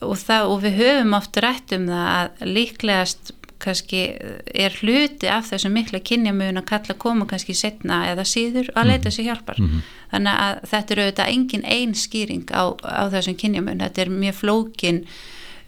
og, 0.01 0.17
það, 0.17 0.49
og 0.49 0.65
við 0.65 0.81
höfum 0.81 1.17
oft 1.19 1.39
rætt 1.43 1.75
um 1.77 1.87
það 1.91 2.11
að 2.17 2.53
líklegast 2.57 3.33
kannski 3.63 4.01
er 4.53 4.75
hluti 4.81 5.29
af 5.31 5.47
þessu 5.51 5.71
mikla 5.73 6.01
kynjamögun 6.03 6.61
að 6.61 6.67
kalla 6.71 6.97
koma 6.99 7.27
kannski 7.29 7.55
setna 7.57 8.03
eða 8.11 8.25
síður 8.27 8.71
að 8.75 8.89
leita 8.91 9.13
sér 9.13 9.29
hjálpar. 9.29 9.59
Mm 9.59 9.69
-hmm. 9.69 9.93
þannig 10.11 10.41
að 10.47 10.59
þetta 10.71 10.93
eru 10.93 11.05
auðvitað 11.05 11.31
engin 11.35 11.65
einn 11.65 11.95
skýring 11.95 12.45
á, 12.51 12.63
á 12.83 13.03
þessum 13.13 13.39
kynjamögun 13.39 13.85
þetta 13.85 14.01
er 14.01 14.09
mjög 14.09 14.35
flókin 14.35 15.05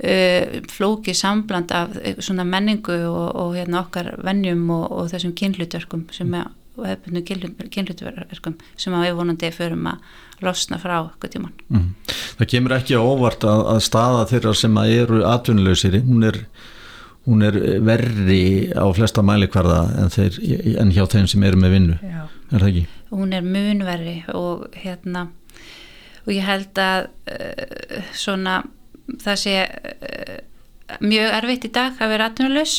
uh, 0.04 0.62
flóki 0.70 1.14
sambland 1.14 1.72
af 1.72 1.96
uh, 1.96 2.20
svona 2.20 2.44
menningu 2.44 3.00
og, 3.08 3.36
og 3.36 3.56
hérna 3.56 3.82
okkar 3.82 4.16
vennjum 4.24 4.70
og, 4.70 4.92
og 4.92 5.10
þessum 5.10 5.34
kynlutverkum 5.34 6.08
sem 6.12 6.34
er 6.34 6.52
og 6.76 6.88
hefðbundu 6.90 7.22
kynlutverkum 7.72 8.56
sem 8.80 8.96
að 8.96 9.08
við 9.08 9.18
vonandi 9.20 9.52
förum 9.56 9.90
að 9.90 10.16
losna 10.44 10.80
frá 10.82 10.98
okkur 11.06 11.32
tíman 11.32 11.54
mm. 11.72 11.90
Það 12.40 12.50
kemur 12.52 12.76
ekki 12.76 13.00
óvart 13.00 13.46
að, 13.48 13.64
að 13.72 13.84
staða 13.86 14.26
þeirra 14.32 14.56
sem 14.60 14.80
að 14.82 14.96
eru 14.98 15.22
atvinnulegsir, 15.30 16.00
hún 16.04 16.28
er 16.28 16.42
hún 17.26 17.46
er 17.46 17.58
verri 17.86 18.70
á 18.74 18.86
flesta 18.96 19.24
mælikvarða 19.26 19.82
en, 20.04 20.12
þeir, 20.14 20.40
en 20.82 20.94
hjá 20.94 21.06
þeim 21.10 21.30
sem 21.30 21.46
eru 21.48 21.62
með 21.62 21.76
vinnu 21.78 21.98
Já. 22.02 22.26
er 22.52 22.60
það 22.60 22.70
ekki? 22.72 22.86
Hún 23.16 23.34
er 23.34 23.46
munverri 23.46 24.18
og 24.34 24.68
hérna 24.78 25.30
og 26.26 26.34
ég 26.34 26.46
held 26.46 26.82
að 26.82 27.08
uh, 27.30 28.12
svona 28.18 28.60
það 29.22 29.42
sé 29.42 29.56
uh, 29.66 30.38
mjög 31.02 31.34
erfitt 31.40 31.66
í 31.66 31.74
dag 31.74 31.98
að 32.02 32.12
vera 32.14 32.30
atvinnulegs 32.30 32.76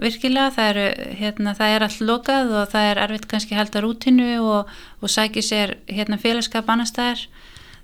virkilega, 0.00 0.52
það 0.56 0.70
er, 0.70 1.06
hérna, 1.20 1.54
það 1.56 1.74
er 1.74 1.86
allt 1.86 2.02
lokað 2.08 2.54
og 2.56 2.72
það 2.72 2.88
er 2.90 3.00
erfitt 3.04 3.28
kannski 3.28 3.56
að 3.56 3.62
halda 3.62 3.82
rútinu 3.84 4.30
og, 4.40 4.70
og 5.00 5.12
sækja 5.12 5.44
sér 5.44 5.74
hérna, 5.90 6.20
félagskap 6.20 6.70
annar 6.72 6.88
staðar 6.88 7.26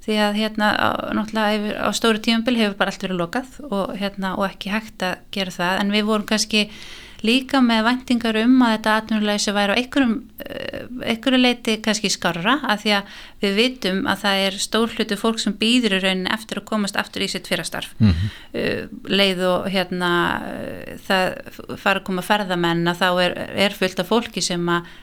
því 0.07 0.21
að 0.23 0.39
hérna 0.41 0.69
á, 0.79 0.89
náttúrulega 1.17 1.83
á 1.83 1.91
stóru 1.97 2.23
tíumbil 2.23 2.59
hefur 2.61 2.79
bara 2.79 2.95
allt 2.95 3.03
verið 3.03 3.23
lokað 3.23 3.59
og, 3.67 3.97
hérna, 3.99 4.37
og 4.39 4.47
ekki 4.51 4.71
hægt 4.75 5.03
að 5.03 5.19
gera 5.35 5.55
það 5.59 5.83
en 5.83 5.93
við 5.95 6.09
vorum 6.11 6.29
kannski 6.29 6.69
líka 7.25 7.63
með 7.65 7.87
væntingar 7.87 8.37
um 8.43 8.59
að 8.63 8.73
þetta 8.75 8.95
atvinnuleysi 9.01 9.55
væri 9.57 9.73
á 9.73 9.77
eh, 9.79 10.83
einhverju 11.11 11.41
leiti 11.41 11.77
kannski 11.83 12.11
skarra 12.13 12.59
að 12.69 12.83
því 12.83 12.93
að 12.99 13.15
við 13.43 13.57
vitum 13.57 14.03
að 14.11 14.21
það 14.23 14.43
er 14.45 14.59
stór 14.67 14.93
hlutu 14.95 15.19
fólk 15.19 15.41
sem 15.43 15.57
býður 15.57 15.97
í 15.97 16.03
rauninni 16.05 16.35
eftir 16.37 16.61
að 16.61 16.69
komast 16.69 16.99
aftur 17.01 17.25
í 17.25 17.31
sitt 17.33 17.49
fyrrastarf 17.49 17.95
mm 17.99 18.13
-hmm. 18.13 19.01
leið 19.09 19.43
og 19.49 19.71
hérna 19.73 20.13
eh, 20.53 21.01
það 21.09 21.27
fara 21.81 22.01
að 22.01 22.07
koma 22.11 22.23
ferðamenn 22.23 22.87
að 22.93 23.03
þá 23.03 23.11
er, 23.25 23.37
er 23.67 23.81
fullt 23.81 24.05
af 24.05 24.13
fólki 24.13 24.45
sem 24.45 24.69
að 24.69 24.95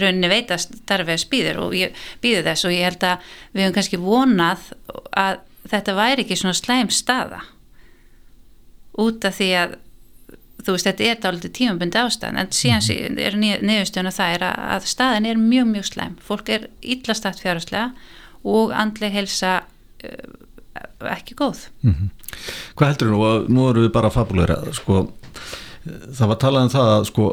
rauninni 0.00 0.30
veitast 0.30 0.74
starfið 0.82 1.22
spýður 1.22 1.62
og 1.66 1.74
ég 1.78 2.06
býði 2.22 2.44
þess 2.46 2.68
og 2.68 2.74
ég 2.74 2.88
held 2.88 3.06
að 3.06 3.32
við 3.52 3.64
hefum 3.64 3.76
kannski 3.78 4.00
vonað 4.02 4.70
að 5.16 5.42
þetta 5.70 5.96
væri 5.96 6.24
ekki 6.24 6.38
svona 6.38 6.56
slæm 6.56 6.92
staða. 6.94 7.42
Út 9.02 9.26
af 9.28 9.36
því 9.38 9.50
að 9.60 9.76
þú 10.66 10.74
veist 10.74 10.88
þetta 10.88 11.06
er 11.06 11.18
dálítið 11.22 11.54
tímabundi 11.58 12.00
ástæðan 12.00 12.40
en 12.40 12.52
síðan 12.54 12.82
mm. 12.82 13.18
er 13.22 13.36
niðurstöðun 13.38 14.10
að 14.10 14.18
það 14.18 14.36
er 14.36 14.44
að 14.48 14.88
staðin 14.90 15.28
er 15.30 15.40
mjög 15.40 15.68
mjög 15.70 15.88
slæm. 15.90 16.16
Fólk 16.26 16.50
er 16.54 16.68
íllastagt 16.82 17.42
fjárhastlega 17.42 17.90
og 18.46 18.72
andleg 18.74 19.14
helsa 19.14 19.52
uh, 20.06 20.46
ekki 21.12 21.36
góð. 21.38 21.68
Mm 21.82 21.94
-hmm. 21.94 22.08
Hvað 22.74 22.88
heldur 22.88 23.12
þú 23.12 23.20
og 23.26 23.50
nú 23.50 23.68
erum 23.70 23.86
við 23.86 23.92
bara 23.92 24.10
fabulegra 24.10 24.72
sko, 24.72 25.12
það 26.12 26.26
var 26.28 26.36
talað 26.36 26.62
um 26.62 26.74
það 26.74 26.90
að 26.96 27.04
sko 27.04 27.26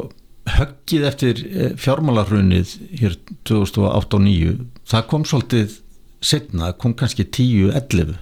höggið 0.49 1.07
eftir 1.07 1.41
eh, 1.47 1.71
fjármálarrunnið 1.79 2.75
hér 2.99 3.15
2008 3.47 3.87
og 3.87 4.09
2009 4.11 4.57
það 4.89 5.07
kom 5.11 5.25
svolítið 5.27 5.79
setna, 6.23 6.71
kom 6.79 6.93
kannski 6.95 7.25
10-11 7.27 8.13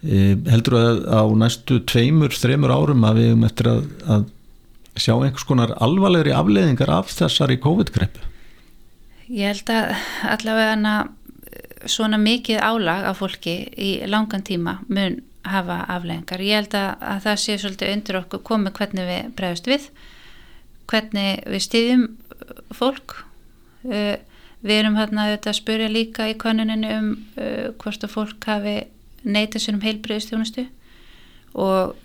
e, 0.00 0.20
heldur 0.48 0.76
að 0.78 1.00
á 1.12 1.22
næstu 1.36 1.82
tveimur, 1.88 2.32
þreimur 2.32 2.72
árum 2.72 3.04
að 3.04 3.18
við 3.18 3.28
hefum 3.28 3.48
eftir 3.48 3.68
að, 3.68 3.82
að 4.08 4.22
sjá 4.96 5.12
einhvers 5.16 5.48
konar 5.48 5.74
alvarlegri 5.84 6.32
afleðingar 6.36 6.92
af 6.92 7.12
þessari 7.12 7.58
COVID-greppu 7.60 8.30
Ég 9.32 9.48
held 9.48 9.70
að 9.72 9.92
allavega 10.28 10.94
svona 11.88 12.18
mikið 12.20 12.60
álag 12.60 13.06
af 13.08 13.20
fólki 13.22 13.54
í 13.80 13.92
langan 14.10 14.44
tíma 14.44 14.78
mun 14.92 15.20
hafa 15.48 15.82
afleðingar. 15.90 16.42
Ég 16.44 16.60
held 16.60 16.74
að, 16.78 16.90
að 17.00 17.22
það 17.26 17.38
sé 17.42 17.56
svolítið 17.58 17.92
undir 17.96 18.18
okkur 18.20 18.42
komið 18.46 18.76
hvernig 18.78 19.08
við 19.08 19.30
bregðust 19.38 19.70
við 19.70 19.86
hvernig 20.92 21.42
við 21.48 21.64
stýðjum 21.66 22.04
fólk. 22.76 23.16
Uh, 23.86 24.14
við 24.62 24.78
erum 24.78 24.98
hérna 25.00 25.26
að 25.34 25.58
spyrja 25.58 25.90
líka 25.90 26.28
í 26.30 26.38
konuninu 26.38 26.92
um 27.00 27.10
uh, 27.40 27.72
hvort 27.82 28.04
að 28.06 28.14
fólk 28.14 28.46
hafi 28.46 28.76
neytað 29.22 29.64
sér 29.64 29.78
um 29.78 29.82
heilbriðstjónustu 29.82 30.66
og 31.58 31.96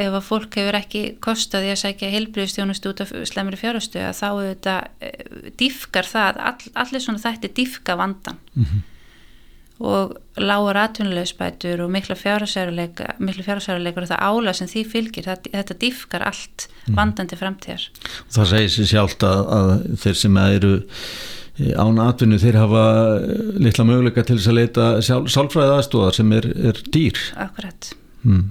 ef 0.00 0.14
að 0.16 0.26
fólk 0.26 0.56
hefur 0.58 0.78
ekki 0.78 1.02
kostaði 1.22 1.70
að 1.72 1.80
sækja 1.84 2.10
heilbriðstjónustu 2.14 2.92
út 2.92 3.02
af 3.04 3.12
slemri 3.30 3.58
fjárhastu 3.60 4.02
þá 4.02 4.28
þetta 4.40 4.76
uh, 5.06 5.50
diffkar 5.60 6.08
það 6.08 6.40
all, 6.50 6.72
allir 6.82 7.04
svona 7.04 7.22
þætti 7.22 7.52
diffka 7.60 7.98
vandan 8.00 8.40
mm 8.54 8.64
-hmm 8.64 8.88
og 9.80 10.12
lágar 10.40 10.76
atvinnulegsbætur 10.82 11.80
og 11.84 11.92
mikla 11.94 12.16
fjárhásæruleikar 12.20 14.04
og 14.04 14.10
það 14.10 14.24
ála 14.28 14.52
sem 14.56 14.68
því 14.68 14.84
fylgir, 14.92 15.24
það, 15.24 15.50
þetta 15.54 15.76
diffkar 15.80 16.24
allt 16.28 16.66
mm. 16.68 16.96
vandandi 16.98 17.38
framtíðar. 17.40 17.86
Það 18.28 18.50
segir 18.52 18.72
sér 18.74 18.90
sjálft 18.92 19.24
að, 19.24 19.44
að 19.56 19.70
þeir 20.04 20.18
sem 20.20 20.40
eru 20.44 20.72
án 21.80 22.00
atvinnu 22.00 22.38
þeir 22.40 22.58
hafa 22.60 22.84
litla 23.60 23.86
möguleika 23.88 24.24
til 24.24 24.38
þess 24.38 24.50
að 24.52 24.58
leita 24.58 24.88
sálfræði 25.04 25.76
aðstóðar 25.76 26.16
sem 26.16 26.36
er, 26.36 26.50
er 26.70 26.82
dýr. 26.92 27.20
Akkurat. 27.40 27.92
Mm. 28.24 28.50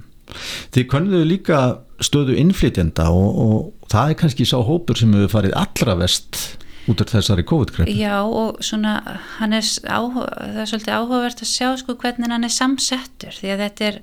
Þið 0.75 0.89
konniðu 0.89 1.29
líka 1.29 1.59
stöðu 2.05 2.38
innflytjenda 2.39 3.09
og, 3.13 3.29
og 3.43 3.89
það 3.91 4.12
er 4.12 4.19
kannski 4.24 4.48
sá 4.48 4.57
hópur 4.65 4.98
sem 5.00 5.13
hefur 5.15 5.33
farið 5.39 5.55
allra 5.62 5.98
vest 6.00 6.41
út 6.89 7.03
af 7.03 7.12
þessari 7.13 7.46
COVID-grepp 7.50 7.91
Já 7.93 8.22
og 8.24 8.62
svona 8.65 8.96
er 9.05 9.60
áhuga, 9.60 10.25
það 10.29 10.62
er 10.63 10.72
svolítið 10.72 10.96
áhugavert 10.96 11.43
að 11.43 11.51
sjá 11.51 11.67
sko 11.81 11.96
hvernig 12.00 12.34
hann 12.34 12.48
er 12.48 12.55
samsettur 12.55 13.36
því 13.36 13.51
að 13.53 13.63
þetta 13.65 13.89
er, 13.89 14.00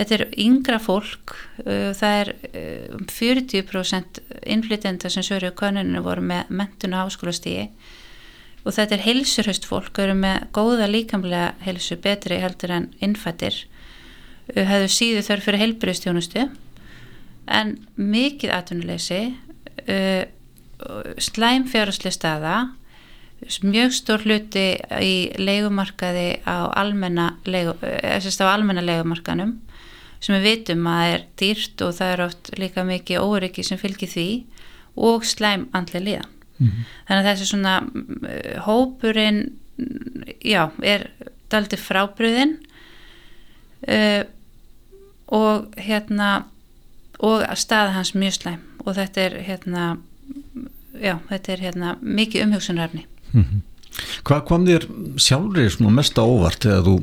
þetta 0.00 0.18
er 0.18 0.26
yngra 0.44 0.80
fólk 0.82 1.36
uh, 1.64 1.94
það 1.98 2.18
er 2.20 2.32
um 2.98 3.06
40% 3.12 4.22
innflytenda 4.56 5.12
sem 5.12 5.26
sögur 5.26 5.50
í 5.50 5.56
konuninu 5.58 6.04
voru 6.04 6.24
með 6.24 6.52
mentun 6.60 6.96
og 6.96 7.08
háskólastígi. 7.08 7.70
Og 8.66 8.74
þetta 8.74 8.98
er 8.98 9.04
heilsurhaust 9.06 9.64
fólk, 9.64 9.96
eru 10.02 10.16
með 10.18 10.48
góða 10.52 10.88
líkamlega 10.90 11.52
heilsu, 11.64 11.96
betri 12.02 12.40
heldur 12.42 12.74
en 12.74 12.88
innfættir 13.00 13.62
hefur 14.54 14.90
síðu 14.92 15.22
þörf 15.26 15.46
fyrir 15.48 15.62
heilbriðstjónustu 15.62 16.46
en 17.58 17.74
mikið 17.96 18.52
atvinnuleysi 18.54 19.20
uh, 19.28 20.24
slæm 21.18 21.66
fjárháslega 21.70 22.14
staða 22.14 22.56
mjög 23.62 23.94
stór 23.94 24.24
hluti 24.26 24.66
í 25.04 25.14
leikumarkaði 25.38 26.40
á 26.42 26.74
almenna 26.74 27.36
leigu, 27.46 27.76
eh, 27.86 28.18
á 28.18 28.46
almenna 28.50 28.82
leikumarkanum 28.82 29.60
sem 30.20 30.34
við 30.34 30.46
vitum 30.48 30.86
að 30.90 31.12
er 31.12 31.24
dýrt 31.38 31.82
og 31.86 31.94
það 31.94 32.12
er 32.12 32.24
oft 32.24 32.50
líka 32.58 32.84
mikið 32.84 33.22
óryggi 33.22 33.64
sem 33.64 33.78
fylgir 33.78 34.10
því 34.10 34.28
og 34.96 35.24
slæm 35.24 35.68
andlega 35.72 36.04
líðan 36.04 36.30
mm 36.58 36.66
-hmm. 36.66 36.84
þannig 37.06 37.24
að 37.24 37.30
þessi 37.30 37.46
svona 37.46 37.74
eh, 38.28 38.58
hópurinn 38.66 39.52
já, 40.42 40.70
er 40.82 41.10
daldi 41.48 41.76
frábriðin 41.76 42.58
uh, 43.88 44.24
og 45.28 45.74
hérna 45.76 46.44
og 47.18 47.44
staða 47.58 47.96
hans 47.96 48.14
mjög 48.14 48.32
slæm 48.32 48.60
og 48.84 48.94
þetta 48.96 49.20
er 49.20 49.36
hérna 49.46 49.84
já, 51.02 51.14
þetta 51.28 51.52
er 51.52 51.64
hérna 51.68 51.96
mikið 52.02 52.48
umhugsunarefni 52.48 53.06
Mm 53.28 53.44
-hmm. 53.44 53.60
Hvað 54.24 54.44
kom 54.44 54.66
þér 54.66 54.84
sjálfur 55.16 55.70
svona 55.70 55.90
mest 55.90 56.18
á 56.18 56.24
óvart 56.24 56.64
þegar 56.64 56.84
þú 56.86 56.94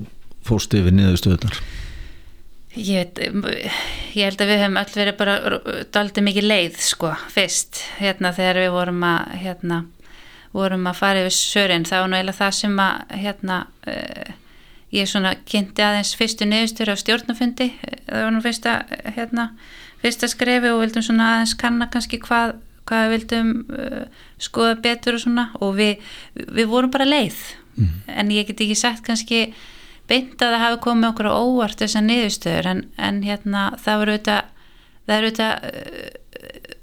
fóst 0.45 0.73
yfir 0.73 0.93
niðurstöðunar? 0.93 1.59
Ég, 2.75 3.07
ég 4.15 4.23
held 4.25 4.41
að 4.41 4.49
við 4.51 4.59
hefum 4.59 4.77
öll 4.77 4.95
verið 4.95 5.17
bara 5.17 5.59
daldi 5.91 6.21
mikið 6.21 6.43
leið 6.43 6.79
sko 6.83 7.13
fyrst 7.31 7.83
hérna 7.99 8.33
þegar 8.35 8.59
við 8.65 8.71
vorum 8.71 9.03
að 9.03 9.31
hérna 9.43 9.85
vorum 10.51 10.87
að 10.87 10.99
fara 10.99 11.21
yfir 11.23 11.35
sörinn 11.35 11.85
þá 11.87 11.95
var 12.01 12.09
nú 12.09 12.17
eiginlega 12.17 12.37
það 12.37 12.51
sem 12.51 12.79
að 12.79 13.15
hérna 13.23 13.67
uh, 13.87 14.33
ég 14.91 15.07
svona 15.07 15.35
kynnti 15.45 15.83
aðeins 15.83 16.15
fyrstu 16.15 16.45
niðurstöður 16.45 16.93
á 16.95 17.03
stjórnafundi 17.03 17.71
það 18.09 18.23
var 18.25 18.35
nú 18.35 18.41
fyrsta 18.43 18.75
hérna 19.15 19.49
fyrsta 20.03 20.27
skrefi 20.27 20.71
og 20.71 20.83
vildum 20.83 21.03
svona 21.03 21.31
aðeins 21.33 21.55
kanna 21.59 21.87
kannski 21.87 22.19
hvað 22.19 22.57
hvað 22.85 23.05
við 23.05 23.15
vildum 23.15 23.53
uh, 23.69 24.01
skoða 24.41 24.75
betur 24.83 25.17
og 25.17 25.23
svona 25.23 25.45
og 25.59 25.77
við, 25.79 26.03
við 26.35 26.67
vorum 26.71 26.93
bara 26.93 27.07
leið 27.07 27.39
mm. 27.77 27.95
en 28.15 28.33
ég 28.33 28.49
get 28.49 28.65
ekki 28.65 28.77
sagt 28.79 29.05
kannski 29.07 29.47
beint 30.09 30.37
að 30.41 30.53
það 30.53 30.63
hafi 30.65 30.81
komið 30.85 31.09
okkur 31.11 31.31
á 31.31 31.33
óvart 31.41 31.81
þessar 31.81 32.05
niðurstöður 32.05 32.69
en, 32.71 32.83
en 32.97 33.23
hérna 33.25 33.65
það 33.81 34.01
voru 34.01 34.15
auðvitað 34.15 34.53
það 35.05 35.17
eru 35.17 35.31
auðvitað 35.31 36.21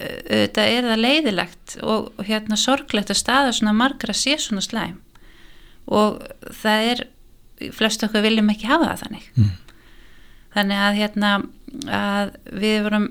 auðvitað 0.02 0.73
er 0.75 0.88
það 0.88 1.02
leiðilegt 1.04 1.75
og 1.87 2.23
hérna 2.26 2.59
sorglegt 2.59 3.12
að 3.12 3.21
staða 3.21 3.54
svona 3.54 3.75
margra 3.76 4.14
sé 4.16 4.37
svona 4.40 4.64
slæm 4.64 4.99
og 5.87 6.23
það 6.62 6.88
er 6.92 7.04
flest 7.75 8.02
okkur 8.02 8.25
viljum 8.25 8.50
ekki 8.50 8.71
hafa 8.71 8.90
það 8.90 9.02
þannig 9.04 9.28
mm. 9.37 9.52
þannig 10.56 10.85
að 10.87 10.99
hérna 10.99 11.32
að 12.02 12.35
við 12.62 12.76
vorum 12.87 13.06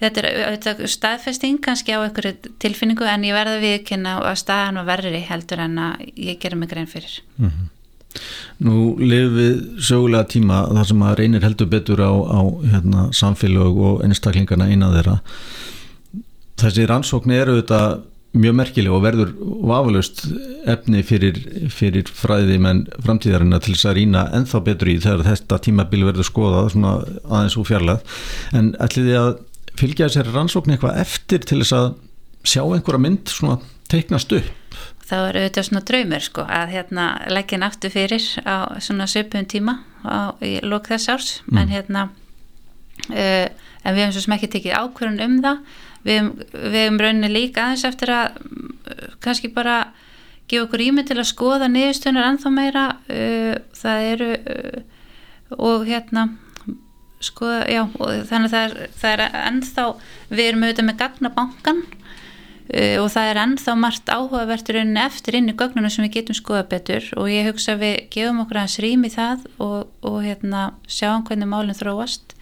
þetta 0.00 0.22
er 0.22 0.28
auðvitað 0.48 0.82
staðfesting 0.92 1.60
kannski 1.64 1.94
á 1.96 2.00
einhverju 2.02 2.52
tilfinningu 2.62 3.06
en 3.08 3.24
ég 3.26 3.36
verða 3.36 3.62
viðkynna 3.62 4.18
að 4.22 4.42
staðan 4.42 4.82
var 4.82 4.90
verri 4.90 5.22
heldur 5.28 5.62
en 5.64 5.78
að 5.78 6.04
ég 6.14 6.40
gerum 6.42 6.64
mig 6.64 6.72
grein 6.72 6.90
fyrir. 6.90 7.22
Mm 7.36 7.50
-hmm. 7.50 7.72
Nú 8.64 8.96
lifum 8.98 9.36
við 9.36 9.54
sögulega 9.84 10.24
tíma 10.24 10.64
þar 10.72 10.86
sem 10.86 11.02
að 11.02 11.16
reynir 11.20 11.44
heldur 11.44 11.66
betur 11.66 12.00
á, 12.00 12.12
á 12.12 12.40
hérna, 12.72 13.12
samfélag 13.12 13.76
og 13.76 14.04
einstaklingarna 14.04 14.68
eina 14.70 14.92
þeirra. 14.94 15.20
Þessi 16.56 16.86
rannsókn 16.88 17.30
eru 17.30 17.56
auðvitað 17.56 18.00
mjög 18.36 18.54
merkileg 18.58 18.92
og 18.92 19.02
verður 19.04 19.32
vafalust 19.68 20.22
efni 20.68 21.02
fyrir, 21.06 21.38
fyrir 21.72 22.08
fræði 22.12 22.58
menn 22.62 22.84
framtíðarinn 23.04 23.56
til 23.60 23.74
þess 23.74 23.88
að 23.90 23.96
rýna 24.00 24.24
ennþá 24.36 24.62
betur 24.66 24.92
í 24.92 24.96
þegar 25.04 25.24
þetta 25.30 25.60
tímabil 25.66 26.04
verður 26.04 26.28
skoðað 26.28 26.72
svona 26.74 26.94
aðeins 27.24 27.56
úr 27.60 27.68
fjarlæð 27.70 28.18
en 28.60 28.72
ætliði 28.82 29.16
að 29.20 29.30
fylgja 29.76 30.08
þessari 30.08 30.34
rannsókn 30.34 30.74
eitthvað 30.74 31.00
eftir 31.02 31.44
til 31.46 31.60
þess 31.62 31.76
að 31.76 31.88
sjá 32.46 32.62
einhverja 32.64 33.02
mynd 33.02 33.32
svona 33.32 33.58
teiknast 33.90 34.32
upp? 34.36 34.78
Þá 35.06 35.16
er 35.16 35.38
auðvitað 35.38 35.66
svona 35.68 35.82
draumur 35.86 36.24
sko 36.24 36.44
að 36.50 36.72
hérna 36.74 37.04
leggja 37.30 37.58
náttu 37.62 37.90
fyrir 37.94 38.24
á 38.42 38.74
svona 38.82 39.06
söpum 39.10 39.46
tíma 39.46 39.78
á, 40.02 40.34
í 40.42 40.58
lók 40.66 40.90
þess 40.90 41.12
árs. 41.12 41.28
Mm. 41.46 41.60
en 41.60 41.74
hérna 41.74 42.02
uh, 43.12 43.46
en 43.86 43.94
við 43.94 44.02
hefum 44.02 44.16
svo 44.16 44.24
sem 44.24 44.34
ekki 44.36 44.50
tekið 44.56 44.80
ákvörðun 44.80 45.22
um 45.28 45.36
það. 45.44 45.60
Við 46.06 46.18
hefum, 46.18 46.32
hefum 46.74 46.98
rauninni 47.02 47.30
líka 47.30 47.68
aðeins 47.68 47.86
eftir 47.86 48.14
að 48.16 48.40
uh, 48.42 49.06
kannski 49.22 49.52
bara 49.54 49.76
gefa 50.50 50.66
okkur 50.66 50.84
ímynd 50.88 51.10
til 51.10 51.20
að 51.20 51.30
skoða 51.30 51.70
niðurstöðunar 51.70 52.28
ennþá 52.32 52.52
meira. 52.54 52.84
Uh, 53.06 53.54
það 53.78 54.10
eru 54.10 54.32
og 55.62 55.86
hérna 55.86 56.26
sko, 57.24 57.48
já, 57.70 57.82
þannig 58.28 58.50
að 58.50 58.54
það 58.54 58.64
er, 58.64 58.90
það 59.00 59.14
er 59.14 59.38
ennþá, 59.42 59.86
við 60.30 60.48
erum 60.50 60.66
auðvitað 60.66 60.88
með 60.88 60.98
gagnabankan 61.00 61.80
uh, 61.86 62.96
og 63.00 63.08
það 63.14 63.30
er 63.30 63.40
ennþá 63.42 63.76
margt 63.80 64.12
áhugavertur 64.12 64.80
eftir 65.06 65.38
inn 65.38 65.50
í 65.50 65.56
gögnunum 65.56 65.92
sem 65.92 66.06
við 66.06 66.18
getum 66.18 66.38
skoða 66.38 66.66
betur 66.70 67.08
og 67.16 67.30
ég 67.32 67.48
hugsa 67.48 67.76
að 67.76 67.84
við 67.84 67.96
gefum 68.16 68.42
okkur 68.44 68.60
aðeins 68.62 68.78
rým 68.84 69.06
í 69.06 69.12
það 69.14 69.46
og, 69.56 69.78
og 70.02 70.18
hérna, 70.26 70.68
sjáum 70.88 71.24
hvernig 71.26 71.50
málinn 71.50 71.78
þróast. 71.78 72.36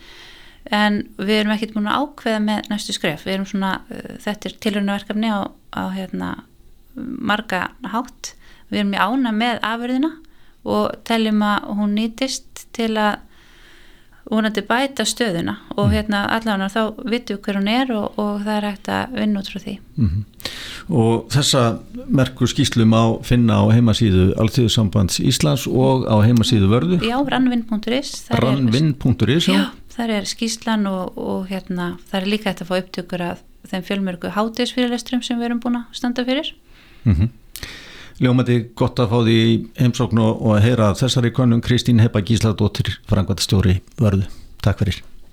En 0.72 1.02
við 1.20 1.42
erum 1.42 1.52
ekkert 1.52 1.74
búin 1.76 1.90
að 1.92 2.06
ákveða 2.06 2.40
með 2.40 2.70
næstu 2.72 2.94
skref, 2.96 3.26
við 3.26 3.36
erum 3.36 3.48
svona 3.48 3.76
uh, 3.84 4.16
þetta 4.24 4.50
er 4.50 4.58
tilhörnaverkefni 4.64 5.30
á, 5.30 5.40
á 5.76 5.82
hérna, 5.94 6.34
marga 6.94 7.68
hátt. 7.92 8.34
Við 8.72 8.80
erum 8.80 8.94
í 8.96 9.02
ána 9.02 9.34
með 9.34 9.60
afurðina 9.66 10.14
og 10.64 10.94
teljum 11.04 11.42
að 11.44 11.66
hún 11.76 11.92
nýtist 11.98 12.64
til 12.74 12.94
að 12.96 13.20
vonandi 14.30 14.62
bæta 14.64 15.04
stöðuna 15.04 15.56
og 15.76 15.88
mm. 15.88 15.92
hérna 15.92 16.22
allavega 16.32 16.70
þá 16.72 17.02
við 17.10 17.34
hver 17.44 17.58
hún 17.60 17.68
er 17.68 17.92
og, 17.92 18.18
og 18.20 18.44
það 18.44 18.56
er 18.56 18.66
hægt 18.70 18.90
að 18.92 19.18
vinna 19.18 19.42
út 19.42 19.50
frá 19.52 19.60
því. 19.60 19.74
Mm 19.96 20.08
-hmm. 20.08 20.24
Og 20.88 21.28
þessa 21.32 21.62
merkur 22.08 22.48
skýslum 22.48 22.92
á 22.92 23.04
finna 23.24 23.60
á 23.60 23.64
heimasíðu 23.72 24.34
Alþjóðsambands 24.40 25.20
Íslands 25.20 25.66
og 25.66 26.06
á 26.08 26.16
heimasíðu 26.24 26.68
vörðu. 26.68 27.00
Já, 27.00 27.16
rannvinn.is 27.28 28.26
Rannvinn.is 28.30 29.48
Já, 29.48 29.70
þar 29.96 30.10
er 30.10 30.24
skýslan 30.24 30.86
og, 30.86 31.18
og 31.18 31.46
hérna 31.48 31.96
það 32.10 32.20
er 32.20 32.26
líka 32.26 32.50
hægt 32.50 32.62
að 32.62 32.68
fá 32.68 32.76
upptökur 32.80 33.22
af 33.22 33.38
þeim 33.68 33.82
fjölmörgu 33.82 34.28
hátisfyrirlestrum 34.36 35.22
sem 35.22 35.38
við 35.38 35.44
erum 35.44 35.60
búin 35.60 35.76
að 35.76 35.84
standa 35.92 36.24
fyrir. 36.24 36.54
Mm 37.04 37.12
Ljómandi 38.22 38.60
gott 38.78 39.00
að 39.02 39.10
fá 39.10 39.16
því 39.26 39.38
heimsókn 39.80 40.20
og 40.22 40.52
að 40.54 40.62
heyra 40.68 40.92
þessari 40.98 41.32
konung 41.34 41.64
Kristín 41.64 42.02
Heppa 42.02 42.22
Gísladóttir 42.22 42.94
frangvæntastjóri 43.10 43.80
vörðu. 43.98 44.28
Takk 44.62 44.84
fyrir. 44.84 45.02